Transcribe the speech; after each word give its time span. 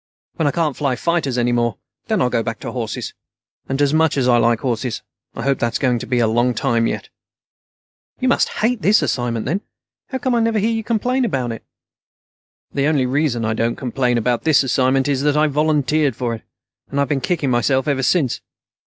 When 0.37 0.47
I 0.47 0.51
can't 0.51 0.75
fly 0.75 0.95
fighters 0.95 1.37
any 1.37 1.51
more, 1.51 1.77
then 2.07 2.23
I'll 2.23 2.31
go 2.31 2.41
back 2.41 2.59
to 2.61 2.71
horses. 2.71 3.13
And 3.69 3.93
much 3.93 4.17
as 4.17 4.27
I 4.27 4.37
like 4.37 4.61
horses, 4.61 5.03
I 5.35 5.43
hope 5.43 5.59
that's 5.59 5.77
going 5.77 5.99
to 5.99 6.07
be 6.07 6.17
a 6.17 6.25
long 6.25 6.55
time 6.55 6.87
yet." 6.87 7.09
"You 8.19 8.27
must 8.27 8.49
hate 8.65 8.81
this 8.81 9.03
assignment, 9.03 9.45
then. 9.45 9.61
How 10.09 10.17
come 10.17 10.33
I 10.33 10.39
never 10.39 10.57
hear 10.57 10.71
you 10.71 10.83
complain 10.83 11.23
about 11.23 11.51
it?" 11.51 11.63
"The 12.73 12.87
only 12.87 13.05
reason 13.05 13.45
I 13.45 13.53
don't 13.53 13.75
complain 13.75 14.17
about 14.17 14.41
this 14.43 14.63
assignment 14.63 15.07
is 15.07 15.21
that 15.21 15.37
I 15.37 15.45
volunteered 15.45 16.15
for 16.15 16.33
it. 16.33 16.41
And 16.89 16.99
I've 16.99 17.09
been 17.09 17.21
kicking 17.21 17.51
myself 17.51 17.87
ever 17.87 18.01
since. 18.01 18.41